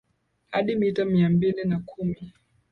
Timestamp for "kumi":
1.79-2.33